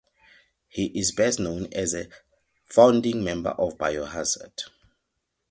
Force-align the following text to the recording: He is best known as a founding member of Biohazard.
He 0.67 0.85
is 0.99 1.11
best 1.11 1.39
known 1.39 1.67
as 1.73 1.93
a 1.93 2.07
founding 2.65 3.23
member 3.23 3.51
of 3.51 3.77
Biohazard. 3.77 4.63